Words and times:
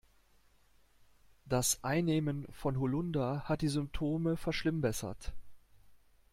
Das 1.45 1.83
Einnehmen 1.83 2.47
von 2.49 2.79
Holunder 2.79 3.41
hat 3.47 3.61
die 3.61 3.67
Symptome 3.67 4.35
verschlimmbessert. 4.35 5.31